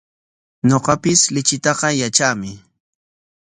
[0.69, 2.51] Ñuqapis lichitaqa yatraami.